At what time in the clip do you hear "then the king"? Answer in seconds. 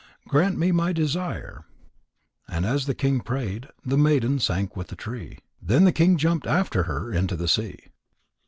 5.61-6.17